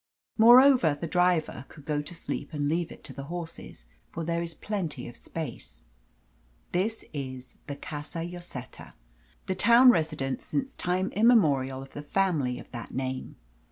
[0.35, 4.41] Moreover, the driver could go to sleep and leave it to the horses, for there
[4.41, 5.83] is plenty of space.
[6.71, 8.93] This is the Casa Lloseta,
[9.45, 13.35] the town residence since time immemorial of the family of that name.